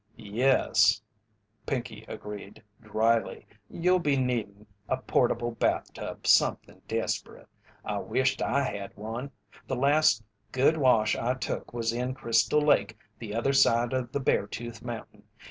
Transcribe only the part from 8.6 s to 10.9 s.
had one. The last good